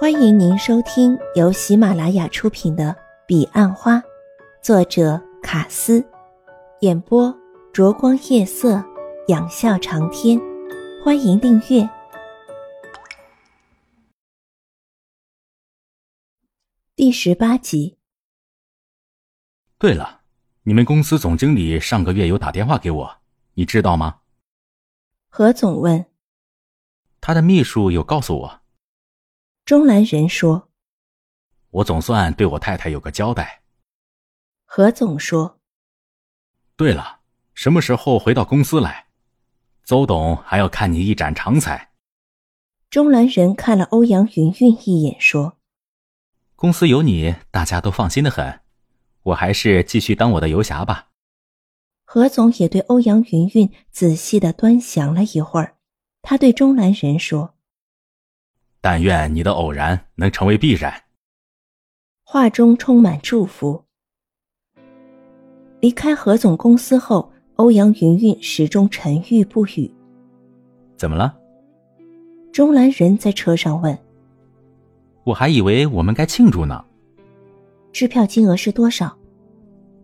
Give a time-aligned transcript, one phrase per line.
[0.00, 2.84] 欢迎您收听由喜马拉雅出品的
[3.26, 3.96] 《彼岸花》，
[4.62, 6.08] 作者卡斯，
[6.82, 7.36] 演播
[7.72, 8.80] 灼光夜色，
[9.26, 10.40] 仰笑长天。
[11.04, 11.90] 欢迎订阅
[16.94, 17.98] 第十八集。
[19.78, 20.20] 对了，
[20.62, 23.16] 你们公司总经理上个月有打电话给我，
[23.54, 24.20] 你知道吗？
[25.28, 26.06] 何总问。
[27.20, 28.60] 他的秘书有告诉我。
[29.68, 30.70] 钟兰人说
[31.68, 33.60] ：“我总算对我太太有个交代。”
[34.64, 35.60] 何总说
[36.74, 37.20] ：“对了，
[37.52, 39.08] 什么时候回到公司来？
[39.84, 41.90] 邹董还要看你一展长才。”
[42.88, 45.58] 钟兰人看了欧阳云云一眼，说
[46.56, 48.60] ：“公司有你，大家都放心的很。
[49.24, 51.10] 我还是继续当我的游侠吧。”
[52.08, 55.76] 何总也对欧阳云云仔细的端详了一会儿，
[56.22, 57.57] 他对钟兰人说。
[58.80, 60.92] 但愿你的偶然能成为必然。
[62.22, 63.84] 话中充满祝福。
[65.80, 69.90] 离开何总公司后，欧阳云云始终沉郁不语。
[70.96, 71.36] 怎么了？
[72.52, 73.96] 钟兰人在车上问。
[75.24, 76.84] 我还以为我们该庆祝呢。
[77.92, 79.16] 支票金额是多少？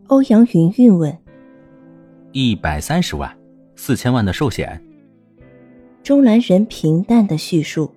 [0.06, 1.16] 欧阳云云问。
[2.33, 3.36] 一百三十万，
[3.77, 4.83] 四千万的寿险。
[6.03, 7.92] 钟兰人平淡的叙述。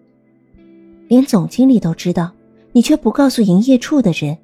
[1.08, 2.32] 连总经理都知道，
[2.72, 4.38] 你却不告诉营业处的人，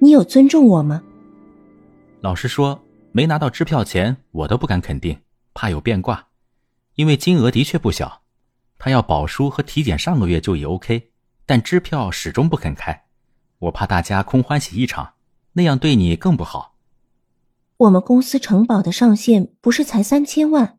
[0.00, 1.02] 你有尊重我吗？
[2.20, 2.80] 老实说，
[3.12, 5.16] 没拿到支票前，我都不敢肯定，
[5.54, 6.26] 怕有变卦，
[6.94, 8.22] 因为金额的确不小。
[8.78, 11.10] 他要保书和体检上个月就已 OK，
[11.44, 13.04] 但支票始终不肯开，
[13.58, 15.14] 我怕大家空欢喜一场，
[15.52, 16.74] 那样对你更不好。
[17.76, 20.78] 我们公司承保的上限不是才三千万？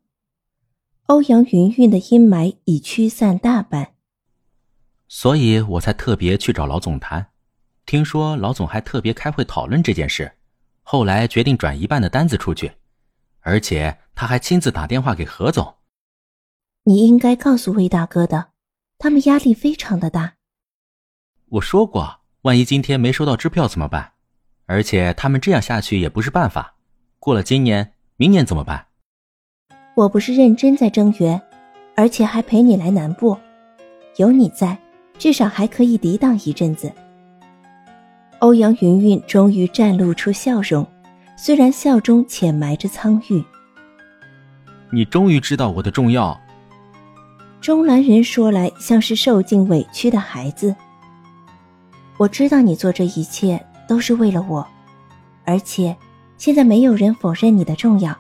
[1.07, 3.93] 欧阳云云的阴霾已驱散大半。
[5.09, 7.25] 所以我才特别去找老总谈，
[7.87, 10.31] 听说老总还特别开会讨论这件事，
[10.83, 12.71] 后来决定转一半的单子出去，
[13.39, 15.77] 而且他还亲自打电话给何总。
[16.83, 18.51] 你应该告诉魏大哥的，
[18.99, 20.35] 他们压力非常的大。
[21.49, 24.13] 我说过，万一今天没收到支票怎么办？
[24.67, 26.75] 而且他们这样下去也不是办法，
[27.17, 28.85] 过了今年，明年怎么办？
[29.95, 31.41] 我不是认真在增援，
[31.95, 33.35] 而且还陪你来南部，
[34.17, 34.79] 有你在。
[35.19, 36.91] 至少还可以抵挡一阵子。
[38.39, 40.87] 欧阳云云终于绽露出笑容，
[41.35, 43.43] 虽然笑中浅埋着苍郁。
[44.89, 46.39] 你终于知道我的重要。
[47.59, 50.73] 中兰人说来像是受尽委屈的孩子。
[52.17, 54.65] 我知道你做这一切都是为了我，
[55.43, 55.95] 而且
[56.37, 58.17] 现在没有人否认你的重要，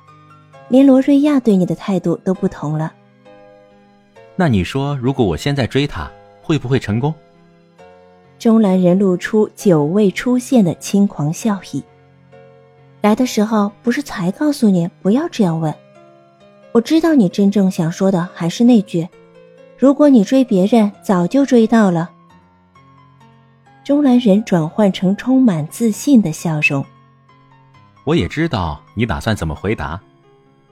[0.67, 2.91] 连罗瑞亚对你的态度都不同了。
[4.35, 6.11] 那你说，如果我现在追他？
[6.49, 7.13] 会不会成功？
[8.39, 11.83] 钟兰人露出久未出现的轻狂笑意。
[13.01, 15.71] 来的时候不是才告诉你不要这样问？
[16.71, 19.07] 我知道你真正想说的还是那句：
[19.77, 22.09] 如果你追别人，早就追到了。
[23.83, 26.83] 钟兰人转换成充满自信的笑容。
[28.05, 30.01] 我也知道你打算怎么回答，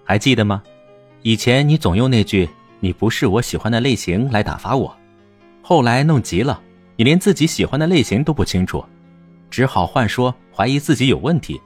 [0.04, 0.64] 还记得吗？
[1.22, 2.50] 以前你总用那句
[2.82, 4.92] “你不是我喜欢的类型”来打发我。
[5.70, 6.62] 后来弄急了，
[6.96, 8.82] 你连自己喜欢的类型都不清楚，
[9.50, 11.60] 只好换说怀疑自己有问题。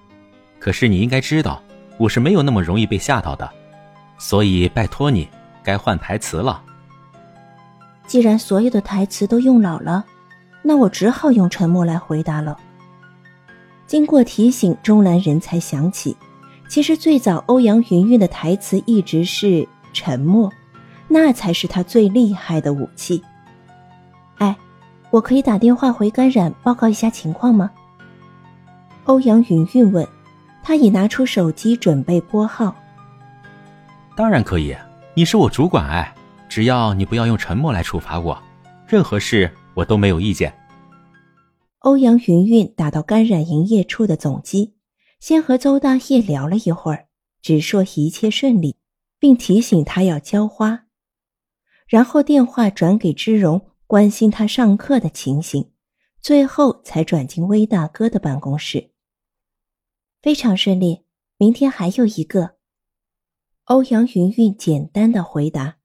[0.58, 1.62] 可是你应该知道，
[2.00, 3.48] 我是没有那么容易被吓到的，
[4.18, 5.28] 所以拜托你，
[5.64, 6.64] 该换台词了。
[8.08, 10.04] 既然所有的台词都用老了，
[10.64, 12.58] 那我只好用沉默来回答了。
[13.86, 16.18] 经过提醒，钟兰人才想起，
[16.68, 20.52] 其实最早欧阳云云的台词一直是沉默，
[21.08, 23.24] 那才是他最厉害的武器。
[25.12, 27.70] 哎，我可以打电话回感染报告一下情况吗？
[29.04, 30.08] 欧阳云云问，
[30.64, 32.74] 他已拿出手机准备拨号。
[34.16, 34.76] 当然可以，
[35.14, 36.14] 你是我主管哎，
[36.48, 38.42] 只要你不要用沉默来处罚我，
[38.88, 40.54] 任何事我都没有意见。
[41.80, 44.76] 欧阳云云打到感染营业处的总机，
[45.20, 47.08] 先和邹大业聊了一会儿，
[47.42, 48.78] 只说一切顺利，
[49.20, 50.84] 并提醒他要浇花，
[51.88, 53.71] 然后电话转给芝荣。
[53.92, 55.70] 关心他上课的情形，
[56.22, 58.92] 最后才转进威大哥的办公室。
[60.22, 61.04] 非常顺利，
[61.36, 62.56] 明天还有一个。
[63.66, 65.80] 欧阳云云简单的回答，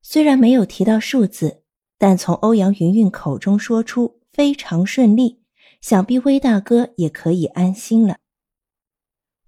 [0.00, 1.62] 虽然没有提到数字，
[1.98, 5.42] 但从欧阳云云口中说出非常顺利，
[5.82, 8.16] 想必威大哥也可以安心了。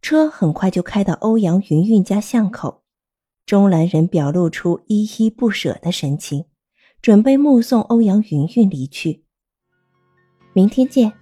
[0.02, 2.82] 车很快就开到欧阳云云家巷口，
[3.46, 6.44] 钟兰人表露出依依不舍的神情。
[7.04, 9.20] 准备目送欧阳云云离去，
[10.54, 11.12] 明天见。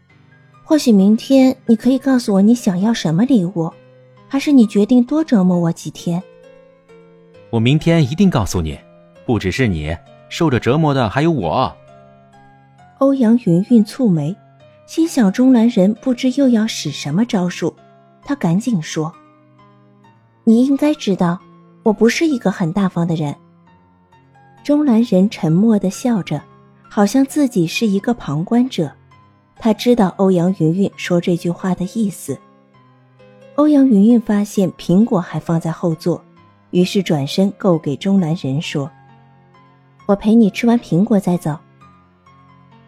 [0.63, 3.69] 或许明天你可以告诉我你想要什么礼物，
[4.29, 6.23] 还是你决定多折磨我几天？
[7.51, 8.79] 我明天一定告诉你，
[9.27, 9.93] 不只是你
[10.29, 11.77] 受着折磨的，还有我。
[12.99, 14.37] 欧阳云云蹙眉，
[14.87, 17.75] 心想钟兰人不知又要使什么招数，
[18.23, 19.13] 他赶紧说
[20.47, 21.41] ：“你应该知道，
[21.83, 23.35] 我不是一个很大方的人。”
[24.63, 26.41] 钟兰人沉默的笑着，
[26.89, 28.91] 好像自己是一个旁观者。
[29.57, 32.39] 他知道欧阳云云说这句话的意思。
[33.57, 36.23] 欧阳云云发现苹果还放在后座，
[36.71, 38.91] 于是转身够给钟兰人说
[40.07, 41.59] ：“我陪你吃完苹果再走。”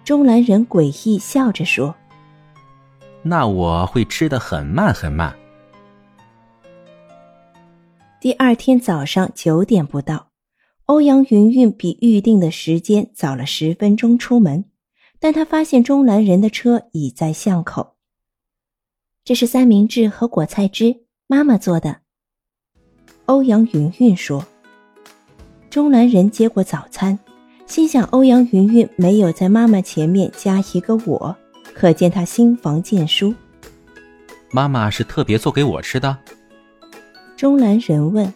[0.05, 1.95] 钟兰人诡异笑着说
[3.23, 5.35] ：“那我会吃的很慢很慢。”
[8.21, 10.27] 第二天早上九点不到，
[10.87, 14.67] 欧阳云云比预定的时间早了十分钟出门，
[15.19, 17.95] 但他发现钟兰人的车已在巷口。
[19.25, 22.01] 这是三明治和果菜汁，妈妈做的。
[23.25, 24.45] 欧阳云云说。
[25.71, 27.19] 钟兰人接过早餐。
[27.67, 31.35] 心想欧阳云云没有在妈妈前面加一个我，
[31.73, 33.35] 可见她心房见书。
[34.53, 36.17] 妈妈是特别做给我吃的。
[37.37, 38.33] 钟兰人问，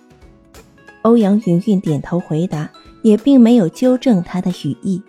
[1.03, 2.71] 欧阳云云点头回答，
[3.03, 5.03] 也并没有纠正他的语意。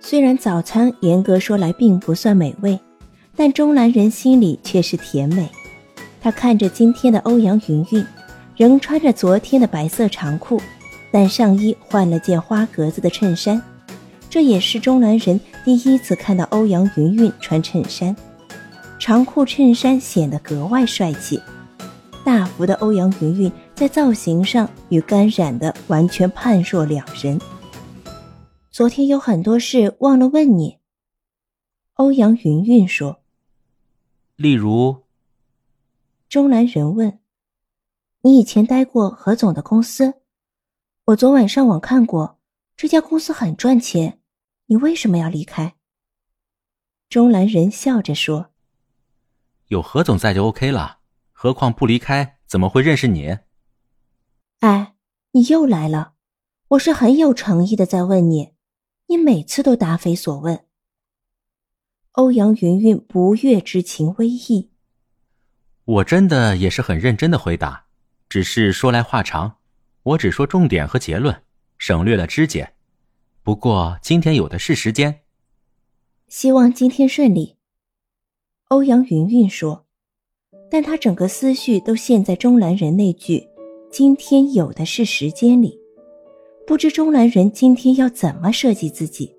[0.00, 2.78] 虽然早餐严格说来并不算美味，
[3.34, 5.48] 但钟兰人心里却是甜美。
[6.20, 8.06] 他看着今天的欧阳云云，
[8.56, 10.60] 仍穿着昨天的白色长裤。
[11.10, 13.62] 但上衣换了件花格子的衬衫，
[14.28, 18.16] 这也是钟兰人第一次看到欧阳云云穿衬衫。
[18.98, 21.40] 长裤衬衫显得格外帅气。
[22.24, 27.38] 大幅的欧阳云云在造型上与甘染的完全判若两人。
[28.70, 30.78] 昨天有很多事忘了问你。
[31.94, 33.20] 欧阳云云说
[34.36, 35.04] ：“例如。”
[36.28, 37.20] 钟兰人问
[38.22, 40.14] ：“你以前待过何总的公司？”
[41.06, 42.40] 我昨晚上网看过，
[42.74, 44.18] 这家公司很赚钱，
[44.66, 45.74] 你为什么要离开？
[47.10, 48.50] 钟兰人笑着说
[49.68, 51.00] ：“有何总在就 OK 了，
[51.44, 53.36] 何况不离开怎么会认识你？”
[54.60, 54.94] 哎，
[55.32, 56.14] 你又来了，
[56.68, 58.54] 我是很有诚意的在问你，
[59.08, 60.64] 你每次都答非所问。
[62.12, 64.70] 欧阳云云不悦之情微溢，
[65.84, 67.88] 我真的也是很认真的回答，
[68.30, 69.58] 只是说来话长。
[70.02, 71.42] 我只说重点和结论，
[71.76, 72.72] 省略了枝节。
[73.42, 75.20] 不过今天有的是时间。
[76.26, 77.58] 希望今天顺利。
[78.68, 79.83] 欧阳云云说，
[80.74, 83.46] 但他整个思绪都陷在钟兰人那句
[83.92, 85.80] “今天有的是时间”里，
[86.66, 89.32] 不知钟兰人今天要怎么设计自己。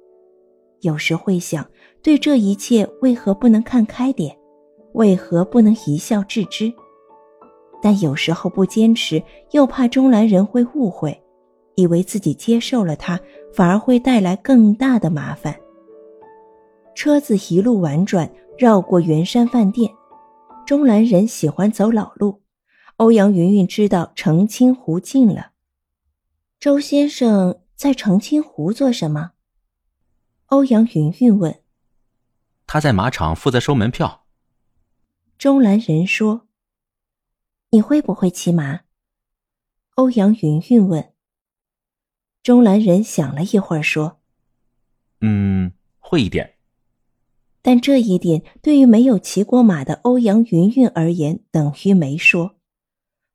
[0.79, 1.69] 有时会想，
[2.01, 4.33] 对这一切为何不能看开点？
[4.93, 6.71] 为何不能一笑置之？
[7.81, 9.21] 但有时候不坚持，
[9.51, 11.21] 又怕钟兰人会误会，
[11.75, 13.19] 以为自己接受了他，
[13.53, 15.53] 反而会带来更大的麻烦。
[16.95, 19.91] 车子一路婉转，绕过圆山饭店。
[20.65, 22.41] 钟兰人喜欢走老路，
[22.95, 25.51] 欧阳云云知道澄清湖近了。
[26.59, 29.33] 周先生在澄清湖做什么？
[30.47, 31.61] 欧阳云云问。
[32.65, 34.25] 他在马场负责收门票。
[35.37, 36.47] 钟兰人说。
[37.69, 38.81] 你会不会骑马？
[39.95, 41.13] 欧阳云云问。
[42.41, 44.21] 钟兰人想了一会儿，说
[45.21, 46.54] ：“嗯，会一点。”
[47.65, 52.57] 但这一点对于没有骑过马的欧阳云云而言，等于没说。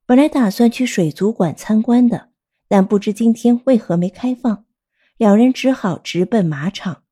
[0.05, 2.29] 本来打算去水族馆参观的，
[2.69, 4.63] 但不知今天为何没开放，
[5.17, 7.03] 两人只好直奔马场。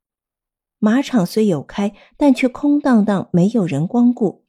[0.78, 4.46] 马场虽有开，但却空荡荡，没有人光顾。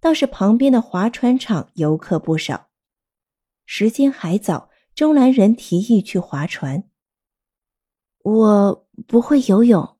[0.00, 2.68] 倒是旁边的划船场游客不少。
[3.66, 6.84] 时间还早，钟兰人提议去划船。
[8.22, 9.93] 我不会游泳。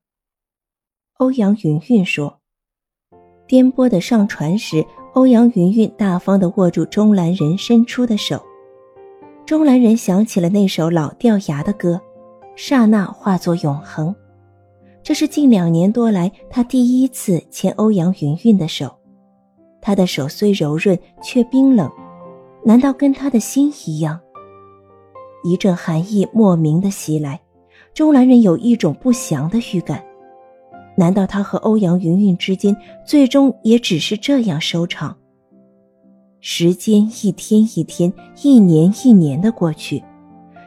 [1.17, 2.41] 欧阳云云说。
[3.47, 8.43] 颠簸的上船时，欧阳云云大方的握住钟兰人伸出的手。
[9.45, 12.01] 钟兰人想起了那首老掉牙的歌，
[12.57, 14.13] 刹那化作永恒。
[15.01, 18.93] 这是近两年多来他第一次牵欧阳云云的手。
[19.81, 21.89] 他的手虽柔润，却冰冷，
[22.61, 24.19] 难道跟他的心一样？
[25.45, 27.39] 一阵寒意莫名的袭来，
[27.93, 30.03] 钟兰人有一种不祥的预感。
[30.95, 32.75] 难道他和欧阳云云之间
[33.05, 35.15] 最终也只是这样收场？
[36.39, 40.03] 时间一天一天，一年一年的过去，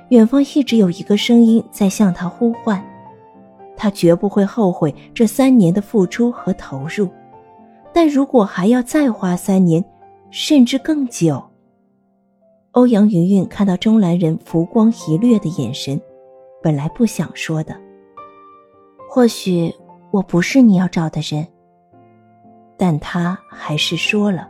[0.08, 2.84] 远方一直有一个声音在向他呼唤，
[3.76, 7.08] 他绝不会后悔这三年的付出和投入。
[7.92, 9.84] 但如果还要再花三年，
[10.30, 11.42] 甚至更久，
[12.72, 16.00] 欧阳云云看到钟兰人浮光一掠的眼神，
[16.62, 17.74] 本来不想说的。
[19.08, 19.72] 或许
[20.10, 21.46] 我不是你要找的人，
[22.76, 24.48] 但他还是说了。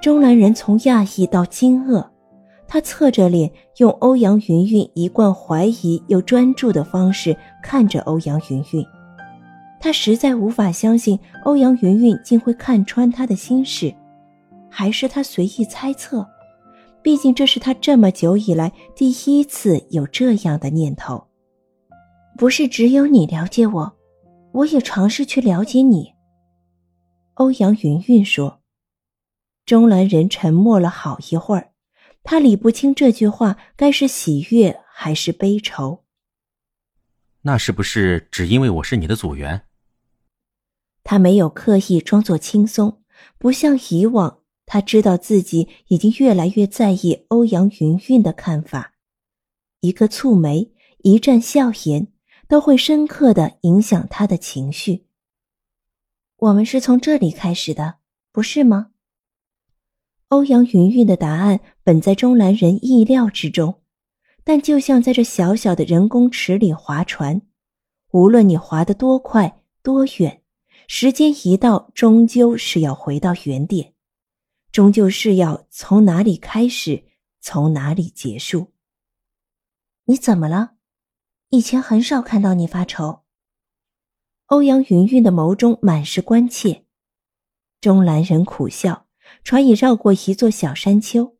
[0.00, 2.04] 钟兰人从讶异到惊愕，
[2.66, 8.84] 他侧着脸，用欧阳云云一贯怀疑又专注的方式看着欧阳云云。
[9.80, 13.92] 他实在无法相信欧阳云云竟会看穿他的心事，
[14.70, 16.26] 还是他随意猜测？
[17.02, 21.22] 毕竟这是他这么久以来第一次有这样的念头。
[22.38, 23.92] 不是只有你了解我，
[24.52, 26.14] 我也尝试去了解你。
[27.34, 28.60] 欧阳云云说。
[29.64, 31.72] 钟兰人沉默了好一会儿，
[32.24, 36.04] 他理不清这句话该是喜悦还是悲愁。
[37.42, 39.62] 那是不是只因为我是你的组员？
[41.04, 43.02] 他没有刻意装作轻松，
[43.38, 44.40] 不像以往。
[44.66, 48.94] 他知道自己已经越来越在意欧阳云云的看法，
[49.80, 52.11] 一个蹙眉，一阵笑颜，
[52.52, 55.06] 都会深刻的影响他的情绪。
[56.36, 57.94] 我们是从这里开始的，
[58.30, 58.90] 不是吗？
[60.28, 63.80] 欧阳云云的答案本在钟兰人意料之中，
[64.44, 67.40] 但就像在这小小的人工池里划船，
[68.10, 70.42] 无论你划得多快多远，
[70.86, 73.94] 时间一到，终究是要回到原点。
[74.70, 77.04] 终究是要从哪里开始，
[77.40, 78.72] 从哪里结束。
[80.04, 80.74] 你怎么了？
[81.54, 83.20] 以前很少看到你发愁。
[84.46, 86.84] 欧阳云云的眸中满是关切。
[87.78, 89.04] 钟兰人苦笑，
[89.44, 91.34] 船已绕过一座小山丘，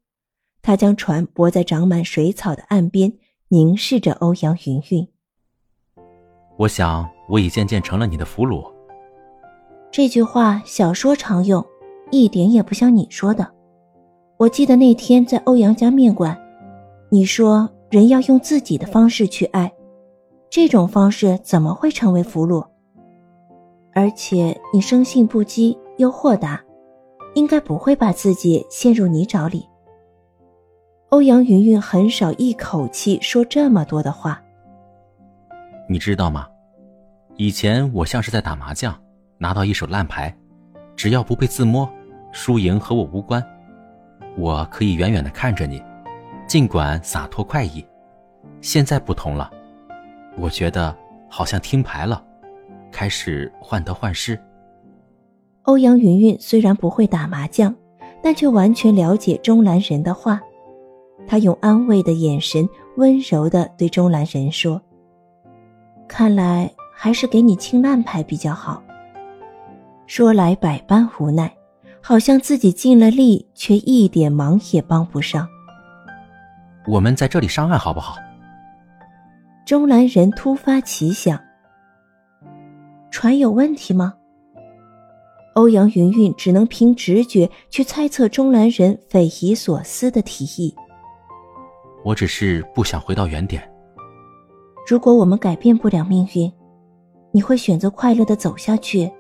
[0.61, 3.11] 他将船泊在长满水草的岸边，
[3.49, 5.09] 凝视着欧阳云云。
[6.59, 8.71] 我想，我已渐渐成了你的俘虏。
[9.91, 11.65] 这句话小说常用。
[12.11, 13.51] 一点也不像你说的。
[14.37, 16.39] 我记得那天在欧阳家面馆，
[17.11, 19.73] 你说人要用自己的方式去爱，
[20.53, 22.63] 这种方式怎么会成为俘虏？
[23.95, 26.63] 而且你生性不羁又豁达，
[27.35, 29.67] 应该不会把自己陷入泥沼里。
[31.09, 34.43] 欧阳云云很少一口气说这么多的话。
[35.89, 36.47] 你知道吗？
[37.37, 38.95] 以前我像是在打麻将，
[39.39, 40.37] 拿到一手烂牌，
[40.95, 41.89] 只要不被自摸。
[42.31, 43.43] 输赢和我无关，
[44.37, 45.83] 我可以远远的看着你，
[46.47, 47.83] 尽管洒脱快意。
[48.61, 49.51] 现在不同了，
[50.37, 50.97] 我觉得
[51.29, 52.23] 好像听牌了，
[52.91, 54.39] 开始患得患失。
[55.63, 57.75] 欧阳云云虽然不会打麻将，
[58.23, 60.41] 但却完全了解钟兰人的话。
[61.27, 64.81] 他用安慰的眼神，温柔的对钟兰人说
[66.09, 68.83] ：“看来还是给你清烂牌比较好。”
[70.07, 71.53] 说来百般无奈。
[72.05, 75.47] 好像自己尽了力，却一点忙也帮不上。
[76.89, 78.17] 我们在这里上岸好不好？
[79.65, 81.41] 钟兰人突发奇想：
[83.11, 84.15] 船有问题吗？
[85.55, 90.75] 欧阳云云只能凭直觉去猜测钟兰人匪夷所思的提议。
[92.05, 93.63] 我只是不想回到原点。
[94.89, 96.53] 如果我们改变不了命运，
[97.31, 99.11] 你会选择快乐的走下去，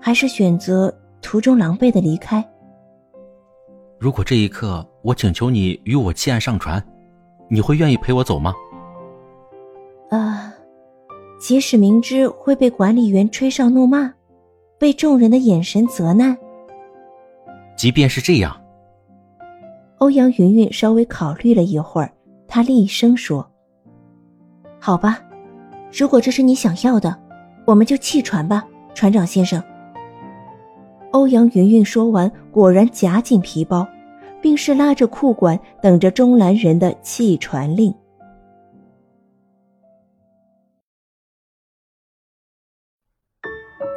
[0.00, 0.92] 还是选择？
[1.20, 2.48] 途中狼狈的离开。
[3.98, 6.82] 如果这一刻我请求你与我弃岸上船，
[7.50, 8.54] 你会愿意陪我走吗？
[10.10, 10.54] 啊，
[11.38, 14.12] 即使明知会被管理员吹哨怒骂，
[14.78, 16.36] 被众人的眼神责难。
[17.76, 18.58] 即便是这样，
[19.98, 22.10] 欧阳云云稍微考虑了一会儿，
[22.46, 23.48] 她厉声说
[24.80, 25.20] ：“好吧，
[25.92, 27.14] 如果这是你想要的，
[27.66, 29.62] 我们就弃船吧，船长先生。”
[31.12, 33.86] 欧阳云云说完，果然夹紧皮包，
[34.40, 37.94] 并是拉着裤管，等着中兰人的弃船令。